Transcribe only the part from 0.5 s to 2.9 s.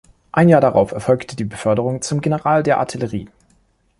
darauf erfolgte die Beförderung zum General der